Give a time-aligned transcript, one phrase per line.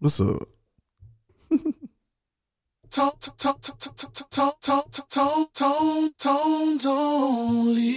[0.00, 0.48] What's up?
[6.18, 7.96] Tones only.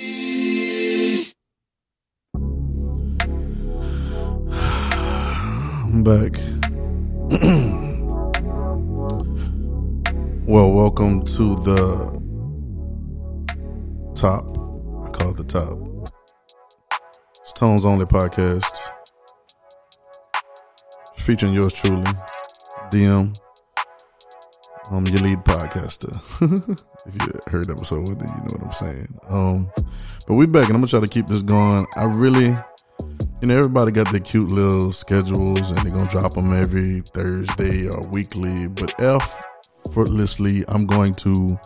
[5.53, 6.33] I'm back.
[10.45, 12.11] well, welcome to the
[14.13, 14.45] top.
[15.05, 15.79] I call it the top.
[17.39, 18.72] It's Tones Only podcast.
[21.23, 22.03] Featuring yours truly,
[22.91, 23.33] DM.
[24.91, 26.11] I'm your lead podcaster.
[27.07, 29.19] if you heard episode with it, you know what I'm saying.
[29.29, 29.71] Um,
[30.27, 31.85] but we back and I'm gonna try to keep this going.
[31.95, 32.53] I really
[33.41, 37.87] you know, everybody got their cute little schedules and they're gonna drop them every Thursday
[37.87, 38.67] or weekly.
[38.67, 41.57] But effortlessly, I'm going to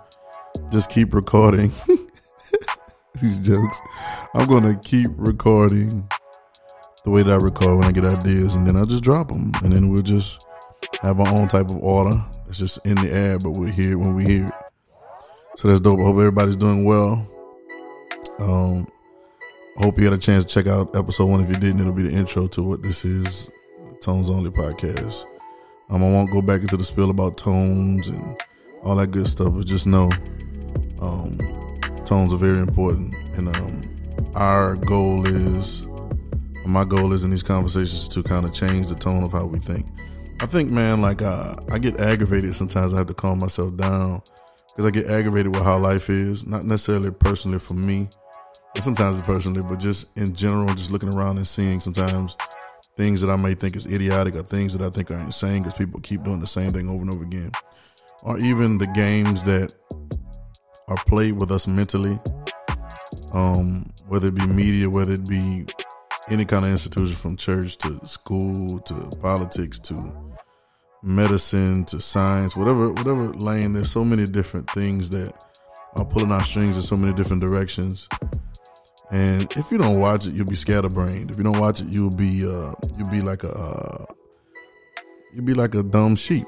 [0.71, 1.71] just keep recording
[3.21, 3.81] these jokes.
[4.35, 6.08] I'm gonna keep recording
[7.07, 9.53] the way that I record when I get ideas, and then I'll just drop them,
[9.63, 10.45] and then we'll just
[11.02, 12.21] have our own type of order.
[12.49, 14.52] It's just in the air, but we're here when we hear it.
[15.55, 16.02] So that's dope.
[16.02, 17.25] I hope everybody's doing well.
[18.39, 18.88] Um,
[19.78, 21.39] hope you had a chance to check out episode one.
[21.39, 23.50] If you didn't, it'll be the intro to what this is,
[24.02, 25.23] Tones Only podcast.
[25.89, 28.35] Um, I won't go back into the spiel about tones and
[28.83, 30.09] all that good stuff, but just know,
[31.00, 31.38] um,
[32.03, 33.95] tones are very important, and um,
[34.35, 35.86] our goal is,
[36.67, 39.59] my goal is in these conversations to kind of change the tone of how we
[39.59, 39.87] think.
[40.41, 42.93] I think, man, like uh, I get aggravated sometimes.
[42.93, 44.21] I have to calm myself down
[44.69, 48.09] because I get aggravated with how life is, not necessarily personally for me
[48.77, 52.38] and sometimes it's personally, but just in general, just looking around and seeing sometimes
[52.95, 55.73] things that I may think is idiotic or things that I think are insane because
[55.73, 57.51] people keep doing the same thing over and over again.
[58.21, 59.73] Or even the games that
[60.88, 62.19] are played with us mentally,
[63.33, 65.65] um, whether it be media, whether it be
[66.30, 70.14] any kind of institution from church to school to politics to
[71.03, 75.34] medicine to science, whatever whatever lane, there's so many different things that
[75.95, 78.07] are pulling our strings in so many different directions
[79.09, 81.31] and if you don't watch it, you'll be scatterbrained.
[81.31, 84.06] If you don't watch it, you'll be uh, you'll be like a uh,
[85.34, 86.46] you'll be like a dumb sheep,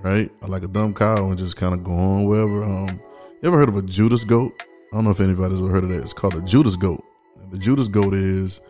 [0.00, 0.30] right?
[0.40, 2.64] Or like a dumb cow and just kind of go on wherever.
[2.64, 3.00] Um,
[3.42, 4.54] you ever heard of a Judas goat?
[4.92, 6.02] I don't know if anybody's ever heard of that.
[6.02, 7.04] It's called a Judas goat.
[7.50, 8.62] The Judas goat is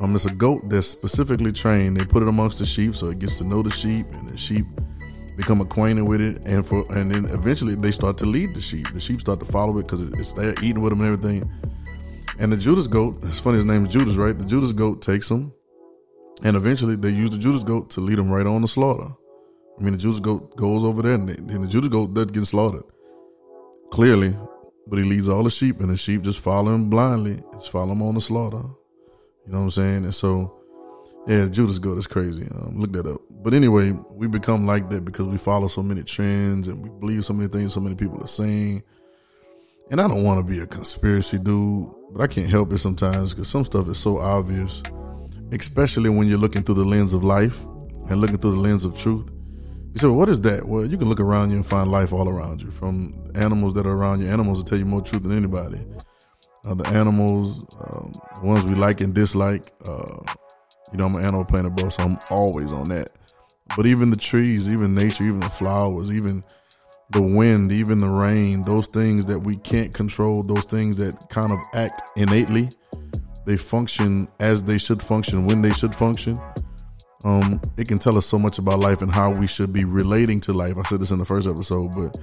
[0.00, 1.96] um, it's a goat that's specifically trained.
[1.96, 4.38] They put it amongst the sheep so it gets to know the sheep, and the
[4.38, 4.66] sheep
[5.36, 8.92] become acquainted with it, and for and then eventually they start to lead the sheep.
[8.92, 11.50] The sheep start to follow it because it's they're eating with them and everything
[12.38, 14.38] and the Judas goat, it's funny his name is Judas, right?
[14.38, 15.52] The Judas goat takes them,
[16.44, 19.12] and eventually they use the Judas goat to lead them right on to slaughter.
[19.78, 22.46] I mean, the Judas goat goes over there, and, and the Judas goat doesn't get
[22.46, 22.84] slaughtered,
[23.90, 24.36] clearly,
[24.86, 27.92] but he leads all the sheep, and the sheep just follow him blindly, just follow
[27.92, 28.62] him on the slaughter.
[29.48, 30.04] You know what I'm saying?
[30.04, 30.60] And so,
[31.26, 32.46] yeah, Judas goat is crazy.
[32.54, 33.22] Um, look that up.
[33.30, 37.24] But anyway, we become like that because we follow so many trends and we believe
[37.24, 38.82] so many things so many people are saying.
[39.90, 43.32] And I don't want to be a conspiracy dude, but I can't help it sometimes
[43.32, 44.82] because some stuff is so obvious,
[45.50, 47.64] especially when you're looking through the lens of life
[48.10, 49.30] and looking through the lens of truth.
[49.94, 50.68] You say, well, what is that?
[50.68, 53.86] Well, you can look around you and find life all around you, from animals that
[53.86, 54.28] are around you.
[54.28, 55.78] Animals will tell you more truth than anybody.
[56.64, 59.72] The animals, um, ones we like and dislike.
[59.86, 60.34] Uh,
[60.92, 63.10] you know, I'm an animal planet, bro, so I'm always on that.
[63.76, 66.44] But even the trees, even nature, even the flowers, even
[67.10, 71.52] the wind, even the rain, those things that we can't control, those things that kind
[71.52, 72.68] of act innately,
[73.46, 76.38] they function as they should function when they should function.
[77.24, 80.40] Um, it can tell us so much about life and how we should be relating
[80.40, 80.76] to life.
[80.78, 82.16] I said this in the first episode, but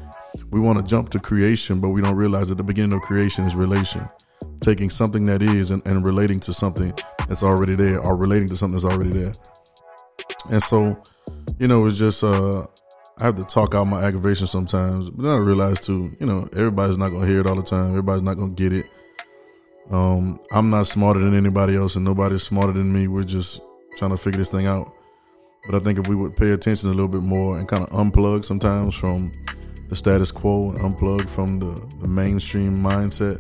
[0.52, 3.46] we want to jump to creation, but we don't realize that the beginning of creation
[3.46, 4.08] is relation.
[4.62, 6.94] Taking something that is and, and relating to something
[7.28, 9.32] that's already there, or relating to something that's already there.
[10.50, 11.02] And so,
[11.60, 12.66] you know, it's just uh
[13.22, 16.50] I have to talk out my aggravation sometimes, but then I realize too, you know,
[16.54, 17.90] everybody's not gonna hear it all the time.
[17.90, 18.86] Everybody's not gonna get it.
[19.90, 23.08] Um, I'm not smarter than anybody else, and nobody's smarter than me.
[23.08, 23.62] We're just
[23.98, 24.92] trying to figure this thing out.
[25.66, 27.90] But I think if we would pay attention a little bit more and kind of
[27.92, 29.32] unplug sometimes from
[29.90, 33.40] the status quo and unplug from the, the mainstream mindset,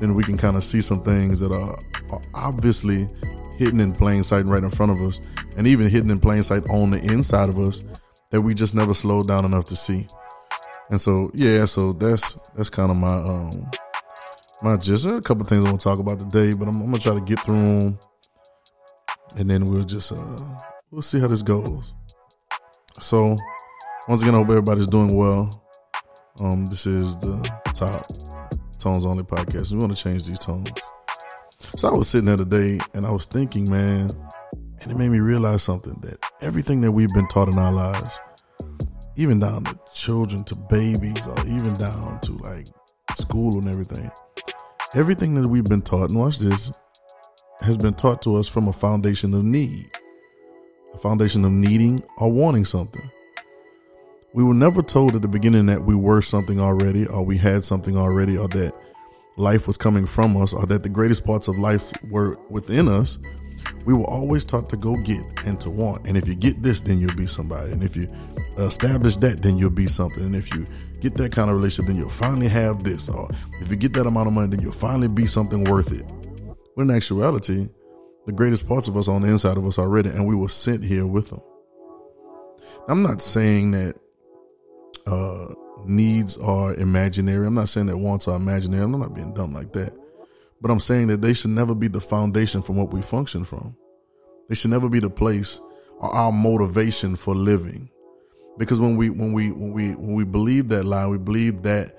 [0.00, 1.78] then we can kind of see some things that are,
[2.10, 3.08] are obviously
[3.56, 5.20] hidden in plain sight right in front of us,
[5.56, 7.82] and even hidden in plain sight on the inside of us
[8.30, 10.06] that we just never slowed down enough to see.
[10.90, 13.70] And so, yeah, so that's that's kind of my um
[14.62, 16.98] my just a couple things I want to talk about today, but I'm, I'm, gonna
[16.98, 17.98] try to get through them,
[19.36, 20.36] and then we'll just uh
[20.90, 21.94] we'll see how this goes.
[23.00, 23.36] So,
[24.08, 25.50] once again, I hope everybody's doing well.
[26.40, 27.42] Um, this is the
[27.74, 28.02] top
[28.86, 29.72] tones only podcast.
[29.72, 30.70] We want to change these tones.
[31.76, 34.08] So I was sitting there today and I was thinking, man,
[34.80, 38.20] And it made me realize something that everything that we've been taught in our lives,
[39.16, 42.68] even down to children, to babies, or even down to like
[43.16, 44.08] school and everything,
[44.94, 46.70] everything that we've been taught, and watch this,
[47.62, 49.90] has been taught to us from a foundation of need,
[50.94, 53.10] a foundation of needing or wanting something.
[54.36, 57.64] We were never told at the beginning that we were something already, or we had
[57.64, 58.74] something already, or that
[59.38, 63.18] life was coming from us, or that the greatest parts of life were within us.
[63.86, 66.06] We were always taught to go get and to want.
[66.06, 67.72] And if you get this, then you'll be somebody.
[67.72, 68.14] And if you
[68.58, 70.24] establish that, then you'll be something.
[70.24, 70.66] And if you
[71.00, 73.08] get that kind of relationship, then you'll finally have this.
[73.08, 73.30] Or
[73.62, 76.04] if you get that amount of money, then you'll finally be something worth it.
[76.74, 77.70] When in actuality,
[78.26, 80.50] the greatest parts of us are on the inside of us already, and we were
[80.50, 81.40] sent here with them.
[82.86, 83.96] I'm not saying that
[85.06, 85.46] uh,
[85.84, 87.46] needs are imaginary.
[87.46, 88.84] I'm not saying that wants are imaginary.
[88.84, 89.92] I'm not being dumb like that.
[90.60, 93.76] But I'm saying that they should never be the foundation from what we function from.
[94.48, 95.60] They should never be the place
[95.98, 97.90] or our motivation for living.
[98.58, 101.94] Because when we when we when we when we believe that lie, we believe that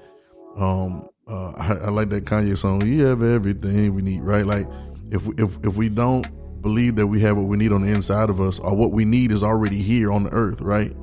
[0.57, 4.45] um uh I, I like that Kanye song, you have everything we need, right?
[4.45, 4.67] Like
[5.11, 6.25] if if if we don't
[6.61, 9.05] believe that we have what we need on the inside of us or what we
[9.05, 10.93] need is already here on the earth, right?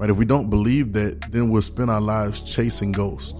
[0.00, 0.08] Right?
[0.08, 3.38] If we don't believe that, then we'll spend our lives chasing ghosts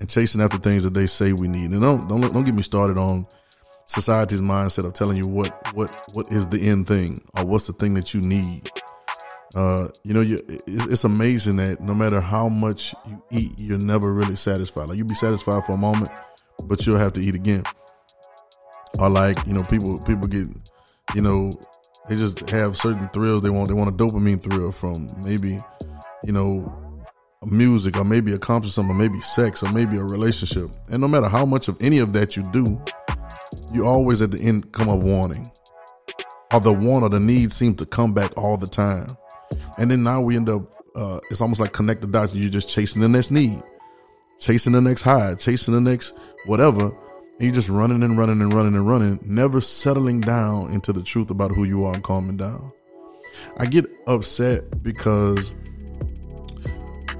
[0.00, 1.70] and chasing after things that they say we need.
[1.70, 3.24] And don't don't don't get me started on
[3.86, 7.72] society's mindset of telling you what what what is the end thing or what's the
[7.72, 8.68] thing that you need.
[9.54, 13.78] Uh, you know, you, it's, it's amazing that no matter how much you eat, you're
[13.78, 14.88] never really satisfied.
[14.88, 16.10] Like you be satisfied for a moment,
[16.64, 17.62] but you'll have to eat again.
[18.98, 20.48] Or like you know, people people get
[21.14, 21.52] you know
[22.08, 23.68] they just have certain thrills they want.
[23.68, 25.58] They want a dopamine thrill from maybe
[26.24, 26.86] you know
[27.44, 30.70] music or maybe accomplish something, or maybe sex or maybe a relationship.
[30.90, 32.80] And no matter how much of any of that you do,
[33.72, 35.50] you always at the end come up wanting.
[36.52, 39.06] Or the want or the need seems to come back all the time.
[39.78, 40.62] And then now we end up,
[40.94, 42.34] uh, it's almost like connect the dots.
[42.34, 43.60] You're just chasing the next need,
[44.38, 46.14] chasing the next high, chasing the next
[46.46, 46.92] whatever.
[47.38, 51.02] And you're just running and running and running and running, never settling down into the
[51.02, 52.72] truth about who you are and calming down.
[53.58, 55.54] I get upset because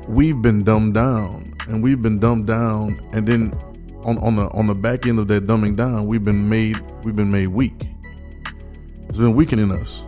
[0.09, 3.53] we've been dumbed down and we've been dumbed down and then
[4.05, 7.17] on, on the on the back end of that dumbing down we've been made we've
[7.17, 7.75] been made weak
[9.09, 10.05] it's been weakening us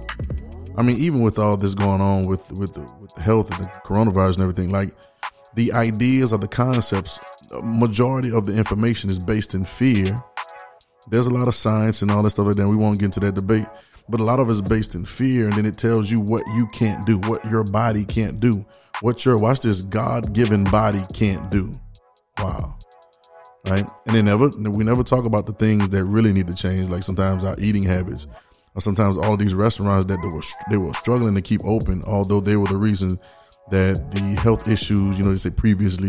[0.77, 3.65] i mean even with all this going on with with the, with the health and
[3.65, 4.95] the coronavirus and everything like
[5.55, 7.19] the ideas or the concepts
[7.63, 10.17] majority of the information is based in fear.
[11.09, 13.21] There's a lot of science and all that stuff like that we won't get into
[13.21, 13.67] that debate
[14.11, 16.67] but a lot of it's based in fear and then it tells you what you
[16.69, 18.65] can't do what your body can't do
[19.01, 21.73] what your watch this god-given body can't do.
[22.39, 22.77] Wow.
[23.69, 23.89] Right?
[24.07, 27.03] And they never we never talk about the things that really need to change like
[27.03, 28.27] sometimes our eating habits
[28.75, 32.41] or sometimes all these restaurants that they were they were struggling to keep open although
[32.41, 33.19] they were the reason
[33.71, 36.09] that the health issues, you know, they say previously,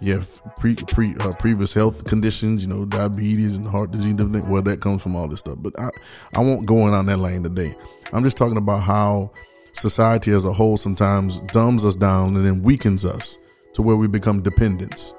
[0.00, 4.62] you have pre, pre uh, previous health conditions, you know, diabetes and heart disease, Well,
[4.62, 5.56] that comes from all this stuff.
[5.58, 5.90] But I,
[6.34, 7.74] I won't go in on that lane today.
[8.12, 9.32] I'm just talking about how
[9.72, 13.38] society as a whole sometimes dumbs us down and then weakens us
[13.74, 15.14] to where we become dependents.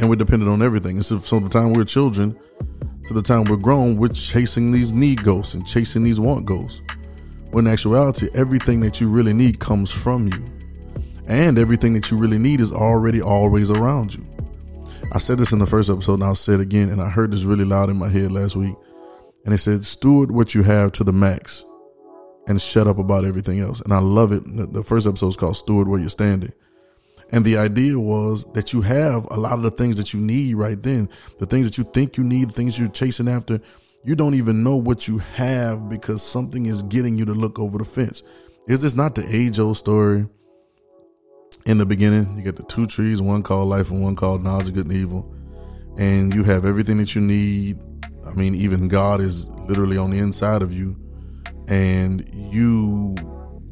[0.00, 0.96] And we're dependent on everything.
[0.96, 2.38] And so from the time we're children
[3.06, 6.82] to the time we're grown, we're chasing these need ghosts and chasing these want ghosts.
[7.50, 10.44] When in actuality, everything that you really need comes from you.
[11.26, 14.26] And everything that you really need is already always around you.
[15.12, 16.90] I said this in the first episode and I'll say it again.
[16.90, 18.74] And I heard this really loud in my head last week.
[19.44, 21.64] And it said, steward what you have to the max
[22.46, 23.80] and shut up about everything else.
[23.80, 24.42] And I love it.
[24.72, 26.52] The first episode is called Steward Where You're Standing.
[27.30, 30.54] And the idea was that you have a lot of the things that you need
[30.54, 33.60] right then, the things that you think you need, the things you're chasing after.
[34.04, 37.78] You don't even know what you have because something is getting you to look over
[37.78, 38.22] the fence.
[38.66, 40.26] Is this not the age old story?
[41.66, 44.68] In the beginning, you get the two trees, one called life and one called knowledge
[44.68, 45.34] of good and evil.
[45.98, 47.78] And you have everything that you need.
[48.26, 50.96] I mean, even God is literally on the inside of you
[51.68, 53.14] and you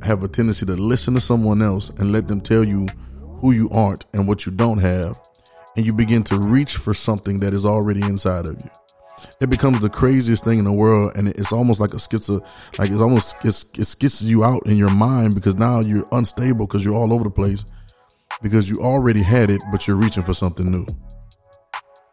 [0.03, 2.87] have a tendency to listen to someone else and let them tell you
[3.39, 5.19] who you aren't and what you don't have,
[5.77, 8.71] and you begin to reach for something that is already inside of you.
[9.41, 12.47] It becomes the craziest thing in the world, and it's almost like a schizo,
[12.79, 16.67] like it's almost it's, it skits you out in your mind because now you're unstable
[16.67, 17.65] because you're all over the place
[18.43, 20.87] because you already had it, but you're reaching for something new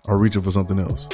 [0.08, 1.10] or reaching for something else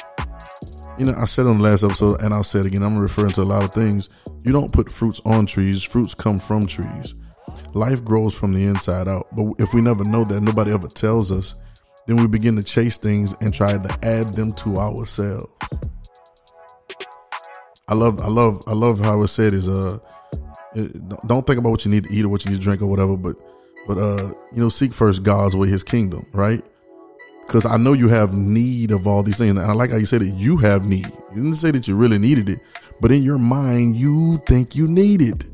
[1.00, 3.32] you know, I said on the last episode, and I'll say it again, I'm referring
[3.32, 4.10] to a lot of things.
[4.44, 7.16] You don't put fruits on trees, fruits come from trees.
[7.74, 9.28] Life grows from the inside out.
[9.34, 11.58] But if we never know that, nobody ever tells us,
[12.10, 15.54] then we begin to chase things and try to add them to ourselves.
[17.88, 20.00] I love, I love, I love how it said is uh,
[21.28, 22.88] don't think about what you need to eat or what you need to drink or
[22.88, 23.36] whatever, but
[23.88, 26.64] but uh, you know, seek first God's way, His kingdom, right?
[27.42, 30.06] Because I know you have need of all these things, and I like how you
[30.06, 31.08] said that you have need.
[31.36, 32.60] You didn't say that you really needed it,
[33.02, 35.46] but in your mind, you think you need it.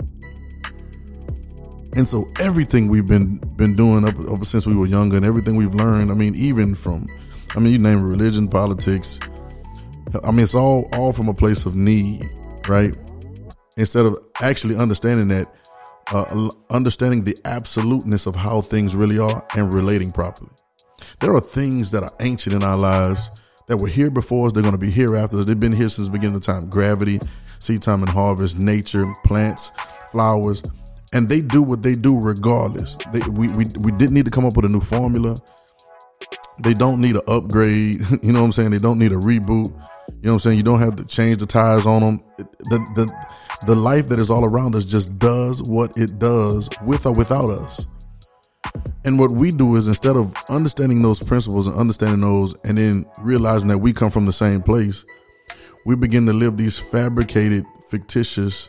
[1.95, 5.55] And so everything we've been been doing up, up since we were younger, and everything
[5.55, 7.07] we've learned, I mean, even from,
[7.55, 9.19] I mean, you name religion, politics.
[10.23, 12.29] I mean, it's all all from a place of need,
[12.67, 12.93] right?
[13.77, 15.47] Instead of actually understanding that,
[16.11, 20.51] uh, understanding the absoluteness of how things really are and relating properly.
[21.21, 23.29] There are things that are ancient in our lives
[23.67, 24.53] that were here before us.
[24.53, 25.45] They're going to be here after us.
[25.45, 26.69] They've been here since the beginning of time.
[26.69, 27.19] Gravity,
[27.59, 29.71] seed time and harvest, nature, plants,
[30.11, 30.61] flowers
[31.15, 32.97] and they do what they do regardless.
[33.13, 35.37] They, we, we, we didn't need to come up with a new formula.
[36.59, 38.01] They don't need an upgrade.
[38.21, 38.71] You know what I'm saying?
[38.71, 39.67] They don't need a reboot.
[39.67, 39.71] You
[40.23, 40.57] know what I'm saying?
[40.57, 42.23] You don't have to change the tires on them.
[42.37, 43.27] The, the,
[43.65, 47.49] the life that is all around us just does what it does with or without
[47.49, 47.87] us.
[49.05, 53.05] And what we do is instead of understanding those principles and understanding those and then
[53.21, 55.05] realizing that we come from the same place,
[55.85, 58.67] we begin to live these fabricated, fictitious,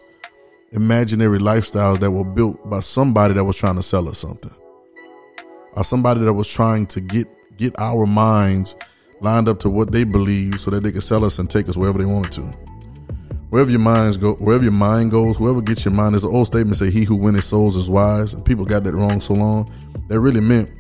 [0.73, 4.53] imaginary lifestyles that were built by somebody that was trying to sell us something.
[5.73, 8.77] Or somebody that was trying to get get our minds
[9.21, 11.77] lined up to what they believe so that they could sell us and take us
[11.77, 12.43] wherever they wanted to.
[13.51, 16.47] Wherever your minds go wherever your mind goes whoever gets your mind there's an old
[16.47, 18.35] statement say he who winneth souls is wise.
[18.35, 19.73] And people got that wrong so long.
[20.09, 20.71] That really meant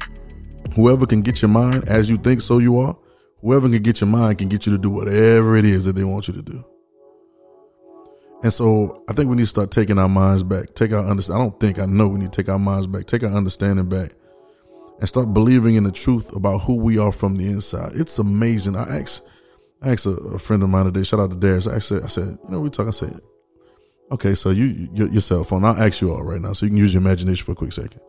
[0.75, 2.97] whoever can get your mind as you think so you are
[3.41, 6.05] whoever can get your mind can get you to do whatever it is that they
[6.05, 6.65] want you to do
[8.43, 11.41] and so I think we need to start taking our minds back, take our understand.
[11.41, 13.89] I don't think I know we need to take our minds back, take our understanding
[13.89, 14.13] back,
[14.99, 17.93] and start believing in the truth about who we are from the inside.
[17.95, 18.77] It's amazing.
[18.77, 19.27] I asked,
[19.83, 21.03] I asked a, a friend of mine today.
[21.03, 21.67] Shout out to Darius.
[21.67, 22.89] I said, I said, you know, we talk.
[22.89, 23.21] I said,
[24.13, 25.65] okay, so you your, your cell phone.
[25.65, 27.73] I'll ask you all right now, so you can use your imagination for a quick
[27.73, 28.01] second,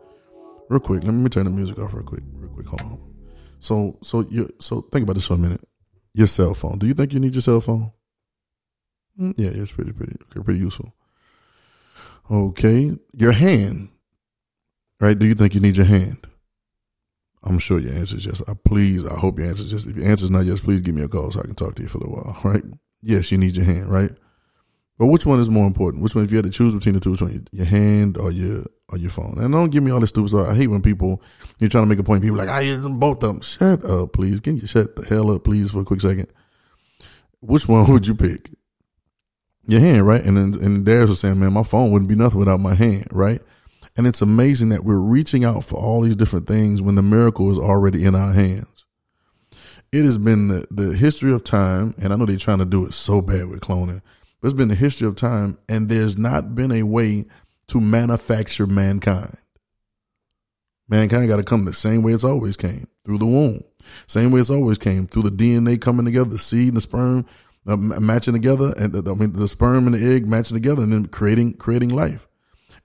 [0.68, 1.04] real quick.
[1.04, 2.66] Let me turn the music off real quick, real quick.
[2.66, 3.14] Hold on.
[3.60, 5.62] So, so you, so think about this for a minute.
[6.14, 6.78] Your cell phone.
[6.78, 7.92] Do you think you need your cell phone?
[9.18, 10.94] Mm, yeah, it's pretty, pretty, okay, pretty useful.
[12.30, 13.88] Okay, your hand,
[15.00, 15.18] right?
[15.18, 16.18] Do you think you need your hand?
[17.42, 18.42] I'm sure your answer is yes.
[18.46, 19.86] I please, I hope your answer is yes.
[19.86, 21.74] If your answer is not yes, please give me a call so I can talk
[21.76, 22.64] to you for a little while, right?
[23.02, 24.10] Yes, you need your hand, right?
[24.98, 26.02] But which one is more important?
[26.02, 28.64] Which one, if you had to choose between the two, one, your hand or your
[28.88, 29.38] or your phone?
[29.38, 30.48] And don't give me all this stupid stuff.
[30.48, 31.22] I hate when people
[31.60, 32.22] you're trying to make a point.
[32.22, 33.40] People like I use both of them.
[33.40, 34.40] Shut up, please.
[34.40, 36.26] Can you shut the hell up, please, for a quick second?
[37.40, 38.50] Which one would you pick?
[39.68, 40.24] Your hand, right?
[40.24, 43.06] And then and Darius was saying, man, my phone wouldn't be nothing without my hand,
[43.12, 43.40] right?
[43.96, 47.50] And it's amazing that we're reaching out for all these different things when the miracle
[47.50, 48.86] is already in our hands.
[49.92, 52.86] It has been the, the history of time, and I know they're trying to do
[52.86, 54.00] it so bad with cloning,
[54.40, 57.26] but it's been the history of time, and there's not been a way
[57.68, 59.36] to manufacture mankind.
[60.88, 63.62] Mankind got to come the same way it's always came through the womb,
[64.06, 67.26] same way it's always came through the DNA coming together, the seed and the sperm
[67.66, 71.06] uh, matching together, and I mean the sperm and the egg matching together, and then
[71.06, 72.26] creating creating life.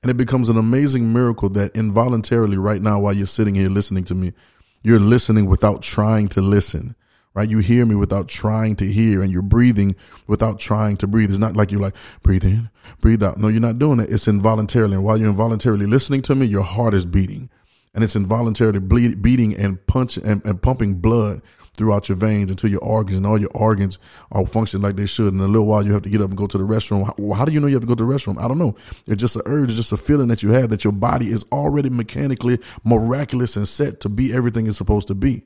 [0.02, 4.04] And it becomes an amazing miracle that involuntarily, right now, while you're sitting here listening
[4.06, 4.34] to me,
[4.82, 6.96] you're listening without trying to listen.
[7.36, 7.50] Right?
[7.50, 9.96] You hear me without trying to hear and you're breathing
[10.28, 11.32] without trying to breathe.
[11.32, 12.70] It's not like you're like, breathe in,
[13.02, 13.40] breathe out.
[13.40, 14.12] No, you're not doing it.
[14.12, 14.94] It's involuntarily.
[14.94, 17.50] And while you're involuntarily listening to me, your heart is beating
[17.94, 21.42] and it's involuntarily bleed, beating and punching and, and pumping blood
[21.78, 23.98] throughout your veins until your organs and all your organs
[24.32, 25.34] are functioning like they should.
[25.34, 27.06] In a little while, you have to get up and go to the restroom.
[27.06, 28.40] How, how do you know you have to go to the restroom?
[28.40, 28.76] I don't know.
[29.08, 31.46] It's just an urge, it's just a feeling that you have that your body is
[31.52, 35.44] already mechanically miraculous and set to be everything it's supposed to be.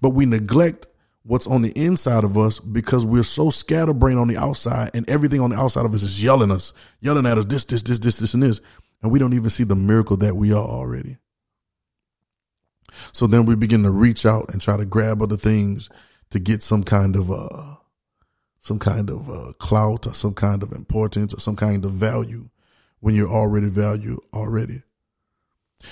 [0.00, 0.86] But we neglect
[1.22, 5.40] what's on the inside of us because we're so scatterbrained on the outside and everything
[5.40, 8.18] on the outside of us is yelling us, yelling at us this, this, this, this,
[8.18, 8.60] this, and this.
[9.02, 11.16] And we don't even see the miracle that we are already.
[13.12, 15.88] So then we begin to reach out and try to grab other things
[16.30, 17.76] to get some kind of uh
[18.64, 22.48] some kind of uh, clout or some kind of importance or some kind of value
[23.00, 24.80] when you're already valued already.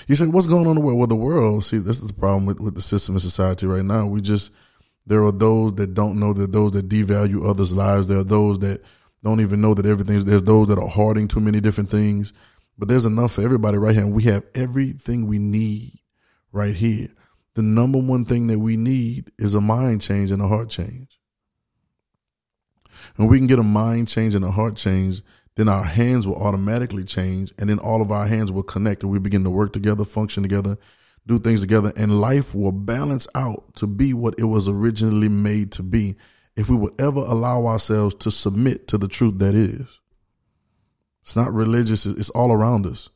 [0.07, 0.97] You say, what's going on in the world?
[0.97, 3.85] Well, the world, see, this is the problem with, with the system of society right
[3.85, 4.07] now.
[4.07, 4.51] We just,
[5.05, 8.07] there are those that don't know that those that devalue others' lives.
[8.07, 8.81] There are those that
[9.23, 12.33] don't even know that everything's, there's those that are hoarding too many different things.
[12.79, 14.03] But there's enough for everybody right here.
[14.03, 15.99] And we have everything we need
[16.53, 17.09] right here.
[17.55, 21.19] The number one thing that we need is a mind change and a heart change.
[23.17, 25.21] And we can get a mind change and a heart change,
[25.55, 29.11] then our hands will automatically change, and then all of our hands will connect, and
[29.11, 30.77] we begin to work together, function together,
[31.27, 35.71] do things together, and life will balance out to be what it was originally made
[35.73, 36.15] to be.
[36.55, 39.99] if we would ever allow ourselves to submit to the truth that is.
[41.23, 43.09] It's not religious, it's all around us.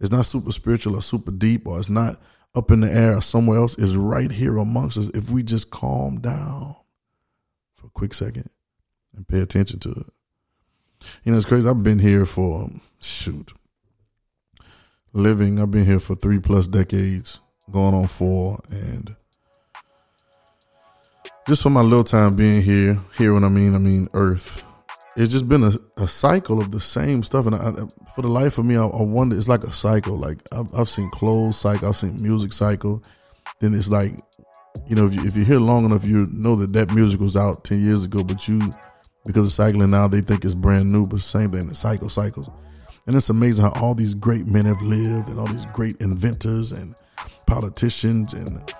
[0.00, 2.20] It's not super spiritual or super deep, or it's not
[2.54, 3.76] up in the air or somewhere else.
[3.78, 6.76] is right here amongst us if we just calm down
[7.74, 8.50] for a quick second
[9.14, 10.06] and pay attention to it.
[11.24, 11.68] You know, it's crazy.
[11.68, 12.68] I've been here for,
[13.00, 13.52] shoot,
[15.12, 17.40] living, I've been here for three plus decades,
[17.70, 19.16] going on four, and
[21.46, 24.64] just for my little time being here, here when I mean, I mean Earth.
[25.14, 27.72] It's just been a, a cycle of the same stuff, and I,
[28.14, 29.36] for the life of me, I, I wonder.
[29.36, 30.16] It's like a cycle.
[30.16, 33.02] Like I've, I've seen clothes cycle, I've seen music cycle.
[33.60, 34.18] Then it's like,
[34.86, 37.36] you know, if you if you're here long enough, you know that that music was
[37.36, 38.60] out ten years ago, but you
[39.26, 41.68] because of cycling now, they think it's brand new, but same thing.
[41.68, 42.48] The cycle cycles,
[43.06, 46.72] and it's amazing how all these great men have lived, and all these great inventors
[46.72, 46.94] and
[47.46, 48.72] politicians and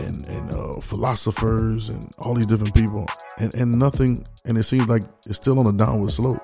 [0.00, 3.06] and and uh, philosophers and all these different people,
[3.38, 4.26] and and nothing.
[4.44, 6.42] And it seems like it's still on a downward slope.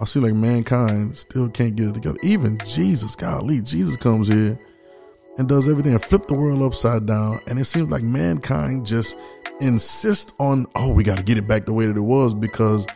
[0.00, 2.18] I see like mankind still can't get it together.
[2.22, 4.58] Even Jesus, golly, Jesus comes here
[5.38, 7.40] and does everything and flip the world upside down.
[7.46, 9.16] And it seems like mankind just
[9.60, 12.86] insist on, oh, we got to get it back the way that it was because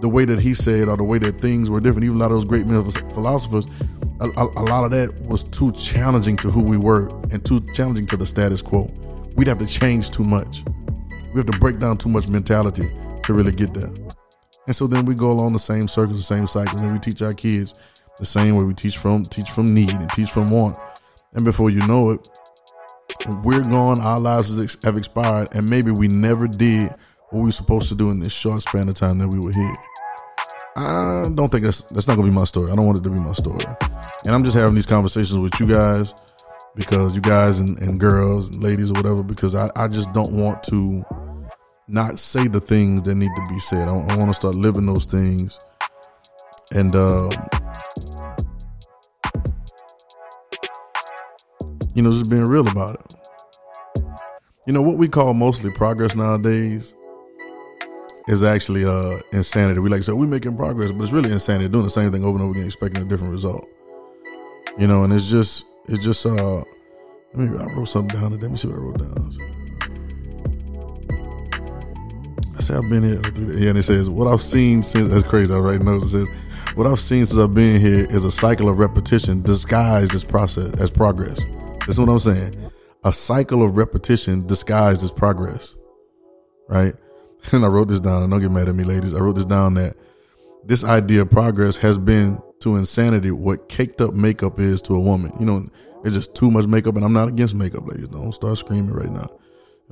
[0.00, 2.04] the way that he said or the way that things were different.
[2.04, 3.66] Even a lot of those great philosophers,
[4.20, 7.60] a, a, a lot of that was too challenging to who we were and too
[7.72, 8.92] challenging to the status quo
[9.38, 10.64] we'd have to change too much.
[11.32, 12.90] We have to break down too much mentality
[13.22, 13.90] to really get there.
[14.66, 17.22] And so then we go along the same circles, the same cycles, and we teach
[17.22, 17.72] our kids
[18.18, 20.76] the same way we teach from teach from need and teach from want.
[21.34, 22.28] And before you know it,
[23.44, 24.00] we're gone.
[24.00, 26.90] Our lives have expired, and maybe we never did
[27.30, 29.52] what we were supposed to do in this short span of time that we were
[29.52, 29.76] here.
[30.76, 32.72] I don't think that's that's not gonna be my story.
[32.72, 33.64] I don't want it to be my story.
[34.24, 36.12] And I'm just having these conversations with you guys
[36.78, 40.30] because you guys and, and girls and ladies or whatever, because I, I just don't
[40.30, 41.04] want to
[41.88, 43.88] not say the things that need to be said.
[43.88, 45.58] I, I want to start living those things.
[46.72, 47.30] And, um,
[51.94, 53.14] you know, just being real about it.
[54.66, 56.94] You know, what we call mostly progress nowadays
[58.28, 59.80] is actually uh insanity.
[59.80, 62.36] We like say we're making progress, but it's really insanity doing the same thing over
[62.38, 63.66] and over again, expecting a different result.
[64.78, 66.62] You know, and it's just it's just uh
[67.34, 67.58] me.
[67.58, 68.38] I wrote something down.
[68.38, 69.32] Let me see what I wrote down.
[72.56, 73.20] I say I've been here.
[73.56, 75.08] Yeah, and it says what I've seen since.
[75.08, 75.54] That's crazy.
[75.54, 76.06] I write notes.
[76.06, 76.28] It says
[76.74, 80.74] what I've seen since I've been here is a cycle of repetition disguised as process
[80.80, 81.40] as progress.
[81.86, 82.70] That's what I'm saying.
[83.04, 85.76] A cycle of repetition disguised as progress.
[86.68, 86.94] Right.
[87.52, 88.24] And I wrote this down.
[88.24, 89.14] And don't get mad at me, ladies.
[89.14, 89.96] I wrote this down that
[90.64, 95.00] this idea of progress has been to insanity what caked up makeup is to a
[95.00, 95.32] woman.
[95.38, 95.68] You know,
[96.04, 98.08] it's just too much makeup, and I'm not against makeup, ladies.
[98.08, 99.30] Don't start screaming right now.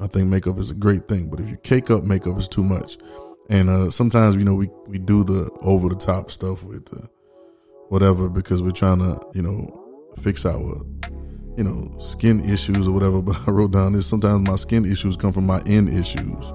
[0.00, 2.62] I think makeup is a great thing, but if you cake up makeup, is too
[2.62, 2.98] much.
[3.48, 7.08] And uh, sometimes, you know, we, we do the over the top stuff with the
[7.88, 10.84] whatever because we're trying to, you know, fix our,
[11.56, 13.22] you know, skin issues or whatever.
[13.26, 16.52] But I wrote down this sometimes my skin issues come from my end issues.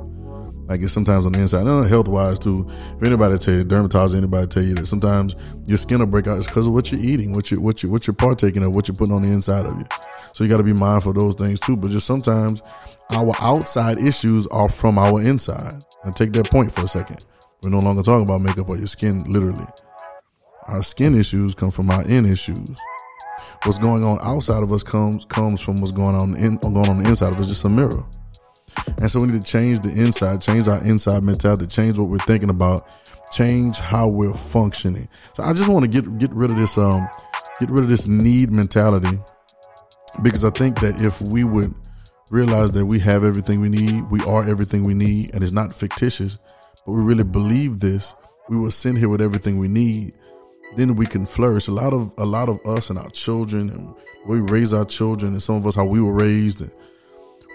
[0.71, 2.65] I guess sometimes on the inside, health wise too.
[2.97, 6.37] If anybody tell you, dermatologist, anybody tell you that sometimes your skin will break out,
[6.37, 8.87] it's because of what you're eating, what you what you what you're partaking of, what
[8.87, 9.85] you're putting on the inside of you.
[10.33, 11.75] So you got to be mindful of those things too.
[11.75, 12.61] But just sometimes
[13.11, 15.83] our outside issues are from our inside.
[16.03, 17.25] And take that point for a second.
[17.61, 19.67] We're no longer talking about makeup or your skin, literally.
[20.67, 22.79] Our skin issues come from our in issues.
[23.65, 27.03] What's going on outside of us comes comes from what's going on in going on
[27.03, 27.47] the inside of us.
[27.47, 28.03] Just a mirror.
[28.99, 32.19] And so we need to change the inside, change our inside mentality, change what we're
[32.19, 32.95] thinking about,
[33.31, 35.07] change how we're functioning.
[35.33, 37.07] So I just want to get get rid of this um
[37.59, 39.19] get rid of this need mentality
[40.21, 41.73] because I think that if we would
[42.29, 45.73] realize that we have everything we need, we are everything we need, and it's not
[45.73, 46.39] fictitious,
[46.85, 48.15] but we really believe this,
[48.49, 50.13] we will sent here with everything we need,
[50.75, 51.67] then we can flourish.
[51.67, 55.33] A lot of a lot of us and our children and we raise our children
[55.33, 56.71] and some of us how we were raised and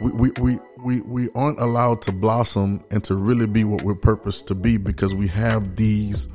[0.01, 3.95] we, we, we, we, we aren't allowed to blossom and to really be what we're
[3.95, 6.29] purposed to be because we have these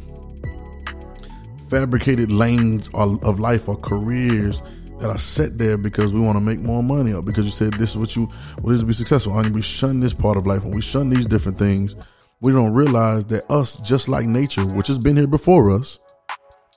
[1.70, 4.62] fabricated lanes of life or careers
[5.00, 7.74] that are set there because we want to make more money or because you said
[7.74, 8.26] this is what you
[8.62, 11.10] what is to be successful and we shun this part of life and we shun
[11.10, 11.96] these different things.
[12.42, 16.00] We don't realize that us just like nature which has been here before us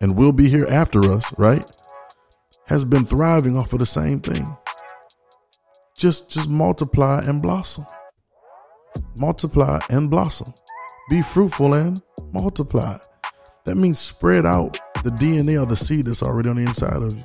[0.00, 1.64] and will be here after us right
[2.66, 4.56] has been thriving off of the same thing
[5.96, 7.86] just just multiply and blossom.
[9.16, 10.52] Multiply and blossom.
[11.10, 12.00] Be fruitful and
[12.32, 12.96] multiply.
[13.64, 17.14] That means spread out the DNA of the seed that's already on the inside of
[17.14, 17.22] you.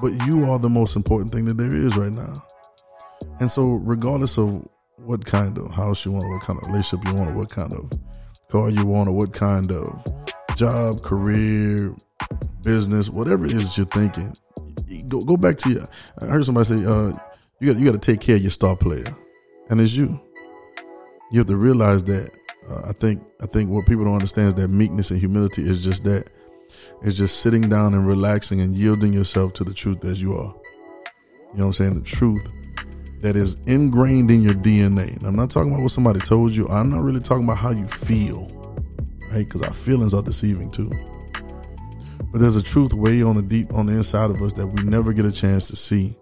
[0.00, 2.34] But you are the most important thing that there is right now.
[3.40, 7.14] And so, regardless of what kind of house you want, what kind of relationship you
[7.14, 7.90] want, what kind of
[8.50, 10.04] car you want, or what kind of
[10.56, 11.94] job, career,
[12.64, 14.32] business, whatever it is that you're thinking.
[15.08, 15.82] Go go back to your.
[16.20, 17.12] I heard somebody say, uh,
[17.60, 19.14] you got you got to take care of your star player,
[19.70, 20.20] and it's you.
[21.30, 22.30] You have to realize that.
[22.68, 25.84] Uh, I think I think what people don't understand is that meekness and humility is
[25.84, 26.30] just that.
[27.02, 30.52] It's just sitting down and relaxing and yielding yourself to the truth as you are.
[31.52, 31.94] You know what I'm saying?
[31.94, 32.50] The truth
[33.20, 35.16] that is ingrained in your DNA.
[35.16, 36.68] And I'm not talking about what somebody told you.
[36.68, 38.50] I'm not really talking about how you feel,
[39.30, 39.44] right?
[39.44, 40.90] Because our feelings are deceiving too.
[42.32, 44.82] But there's a truth way on the deep on the inside of us that we
[44.82, 46.16] never get a chance to see,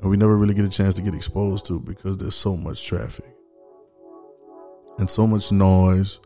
[0.00, 2.86] and we never really get a chance to get exposed to because there's so much
[2.86, 3.34] traffic
[4.98, 6.20] and so much noise,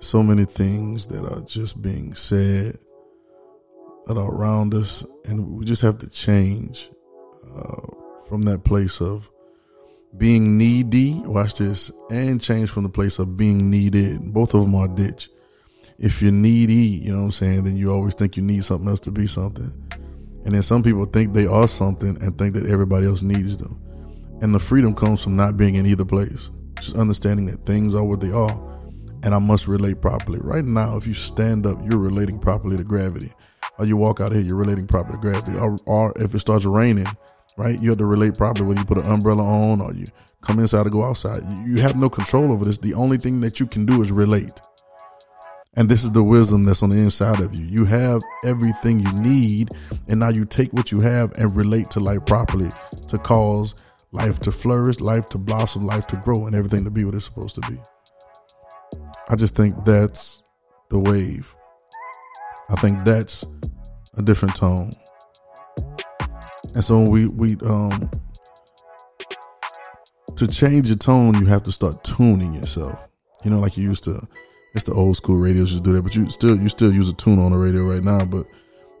[0.00, 2.78] so many things that are just being said
[4.06, 6.90] that are around us, and we just have to change
[7.54, 7.86] uh,
[8.28, 9.30] from that place of
[10.16, 11.14] being needy.
[11.24, 14.32] Watch this, and change from the place of being needed.
[14.32, 15.28] Both of them are ditch.
[15.98, 18.88] If you're needy, you know what I'm saying, then you always think you need something
[18.88, 19.72] else to be something.
[20.46, 23.82] And then some people think they are something and think that everybody else needs them.
[24.40, 26.50] And the freedom comes from not being in either place.
[26.76, 28.54] Just understanding that things are what they are.
[29.24, 30.38] And I must relate properly.
[30.40, 33.32] Right now, if you stand up, you're relating properly to gravity.
[33.76, 35.58] Or you walk out here, you're relating properly to gravity.
[35.58, 37.08] Or, or if it starts raining,
[37.56, 40.06] right, you have to relate properly whether you put an umbrella on or you
[40.42, 41.40] come inside or go outside.
[41.64, 42.78] You have no control over this.
[42.78, 44.52] The only thing that you can do is relate.
[45.76, 47.64] And this is the wisdom that's on the inside of you.
[47.66, 49.68] You have everything you need,
[50.08, 52.70] and now you take what you have and relate to life properly
[53.08, 53.74] to cause
[54.12, 57.26] life to flourish, life to blossom, life to grow, and everything to be what it's
[57.26, 57.78] supposed to be.
[59.28, 60.42] I just think that's
[60.88, 61.54] the wave.
[62.70, 63.44] I think that's
[64.16, 64.90] a different tone.
[66.74, 68.10] And so we we um
[70.36, 73.08] to change your tone, you have to start tuning yourself.
[73.44, 74.26] You know, like you used to.
[74.76, 77.14] It's the old school radios just do that, but you still you still use a
[77.14, 78.26] tune on the radio right now.
[78.26, 78.46] But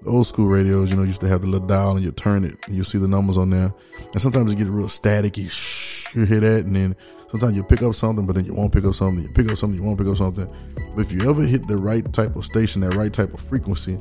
[0.00, 2.44] the old school radios, you know, used to have the little dial and you turn
[2.44, 3.70] it and you see the numbers on there.
[4.12, 5.50] And sometimes it get real staticky.
[5.50, 6.96] Shh, you hear that, and then
[7.30, 9.22] sometimes you pick up something, but then you won't pick up something.
[9.22, 10.48] You pick up something, you won't pick up something.
[10.94, 14.00] But if you ever hit the right type of station, that right type of frequency,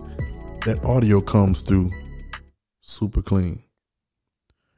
[0.66, 1.92] that audio comes through
[2.80, 3.64] super clean,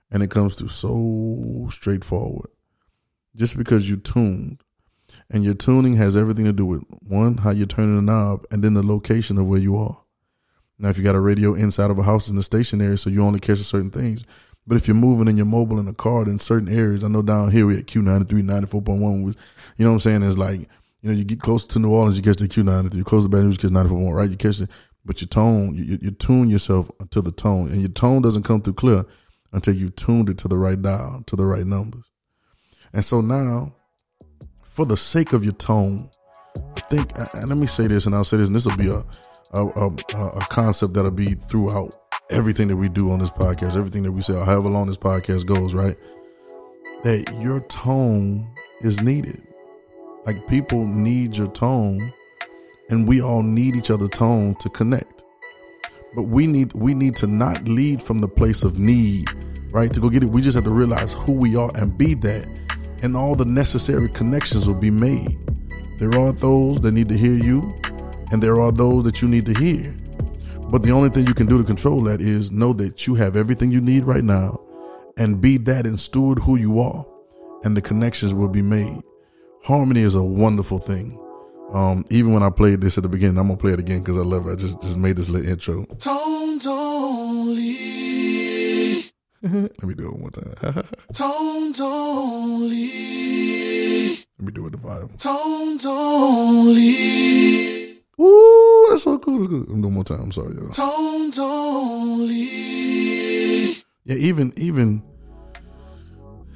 [0.10, 2.50] and it comes through so straightforward.
[3.36, 4.64] Just because you tuned,
[5.30, 8.64] and your tuning has everything to do with one, how you're turning the knob, and
[8.64, 10.04] then the location of where you are.
[10.80, 13.10] Now, if you got a radio inside of a house in the station area, so
[13.10, 14.24] you only catch certain things.
[14.68, 17.22] But if you're moving in your mobile in a car in certain areas, I know
[17.22, 19.36] down here we at Q93, 94.1,
[19.78, 20.24] you know what I'm saying?
[20.24, 23.04] It's like, you know, you get close to New Orleans, you catch the Q93, you
[23.04, 24.30] close to Baton Rouge, you catch 94.1, right?
[24.30, 24.70] You catch it,
[25.06, 28.62] but your tone, you, you tune yourself to the tone, and your tone doesn't come
[28.62, 29.06] through clear
[29.54, 32.04] until you tuned it to the right dial, to the right numbers.
[32.92, 33.77] And so now,
[34.78, 36.08] for the sake of your tone,
[36.56, 38.90] I think, and let me say this, and I'll say this, and this will be
[38.90, 39.04] a,
[39.60, 41.96] a, a, a concept that'll be throughout
[42.30, 45.48] everything that we do on this podcast, everything that we say, however long this podcast
[45.48, 45.98] goes, right?
[47.04, 49.42] That your tone is needed.
[50.28, 52.14] Like people need your tone,
[52.92, 55.24] and we all need each other's tone to connect.
[56.16, 59.28] But we need we need to not lead from the place of need,
[59.72, 59.92] right?
[59.92, 62.48] To go get it, we just have to realize who we are and be that,
[63.02, 65.38] and all the necessary connections will be made.
[66.00, 67.76] There are those that need to hear you,
[68.32, 69.96] and there are those that you need to hear.
[70.70, 73.36] But the only thing you can do to control that is know that you have
[73.36, 74.60] everything you need right now
[75.18, 77.06] and be that and steward who you are,
[77.64, 79.02] and the connections will be made.
[79.64, 81.20] Harmony is a wonderful thing.
[81.74, 84.18] Um, even when I played this at the beginning, I'm gonna play it again because
[84.18, 84.52] I love it.
[84.52, 85.84] I just just made this little intro.
[86.00, 88.07] Tones only.
[89.54, 90.84] Let me do it one time.
[91.14, 92.88] Tones only.
[94.40, 95.18] Let me do it the vibe.
[95.18, 97.18] Tones only.
[98.20, 99.38] Ooh, that's so cool.
[99.40, 99.70] That's good.
[99.70, 100.22] One more time.
[100.22, 100.70] I'm sorry, y'all.
[100.70, 102.48] Tones only.
[104.06, 105.04] Yeah, even even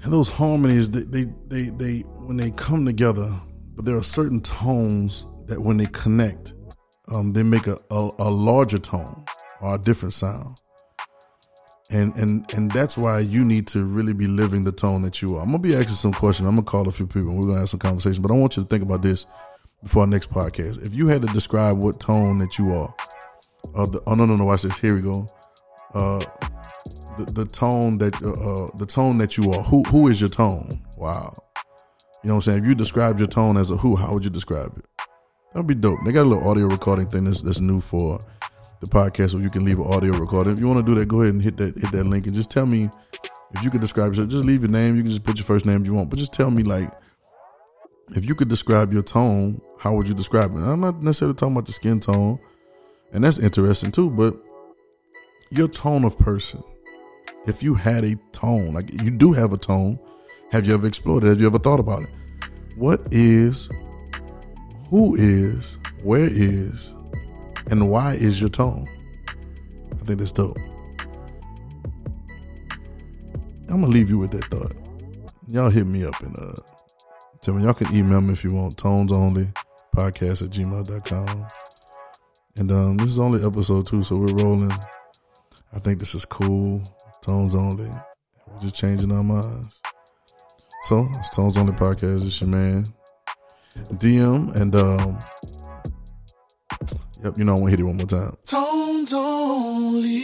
[0.05, 3.31] those harmonies, they they they, they when they come together,
[3.75, 6.53] but there are certain tones that when they connect,
[7.13, 9.25] um, they make a, a, a larger tone
[9.61, 10.57] or a different sound.
[11.91, 15.35] And and and that's why you need to really be living the tone that you
[15.35, 15.41] are.
[15.41, 16.47] I'm gonna be asking some questions.
[16.47, 17.29] I'm gonna call a few people.
[17.29, 18.21] and We're gonna have some conversation.
[18.21, 19.25] But I want you to think about this
[19.83, 20.85] before our next podcast.
[20.85, 22.93] If you had to describe what tone that you are,
[23.75, 24.77] uh, the, oh no no no, watch this.
[24.77, 25.27] Here we go.
[25.93, 26.23] Uh,
[27.17, 29.63] the, the tone that uh, uh, the tone that you are.
[29.63, 30.69] Who who is your tone?
[30.97, 31.33] Wow.
[32.23, 32.59] You know what I'm saying?
[32.59, 34.85] If you described your tone as a who, how would you describe it?
[35.53, 35.99] That'd be dope.
[36.05, 38.19] They got a little audio recording thing that's that's new for
[38.81, 40.53] the podcast where you can leave an audio recording.
[40.53, 42.35] If you want to do that, go ahead and hit that hit that link and
[42.35, 42.89] just tell me
[43.53, 44.97] if you could describe yourself, just leave your name.
[44.97, 46.91] You can just put your first name if you want, but just tell me like
[48.15, 50.59] if you could describe your tone, how would you describe it?
[50.59, 52.39] I'm not necessarily talking about the skin tone,
[53.13, 54.35] and that's interesting too, but
[55.51, 56.63] your tone of person.
[57.47, 59.99] If you had a tone, like you do have a tone,
[60.51, 61.27] have you ever explored it?
[61.27, 62.09] Have you ever thought about it?
[62.75, 63.69] What is,
[64.89, 66.93] who is, where is,
[67.71, 68.85] and why is your tone?
[69.93, 70.57] I think that's dope.
[73.69, 74.73] I'm gonna leave you with that thought.
[75.47, 76.53] Y'all hit me up and uh
[77.41, 79.47] tell me y'all can email me if you want tones only
[79.95, 81.47] podcast at gmail.com.
[82.57, 84.71] And um this is only episode two, so we're rolling.
[85.73, 86.83] I think this is cool.
[87.21, 87.89] Tones only.
[88.47, 89.79] We're just changing our minds.
[90.83, 92.25] So it's Tones Only Podcast.
[92.25, 92.83] It's your man.
[93.93, 95.19] DM and um
[97.23, 98.35] Yep, you know I want to hit it one more time.
[98.45, 100.21] Tones only.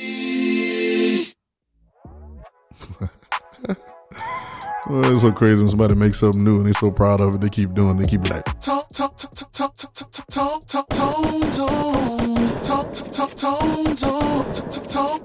[4.89, 7.41] well, it's so crazy when somebody makes something new and they're so proud of it.
[7.41, 7.97] They keep doing.
[7.97, 8.45] They keep it like.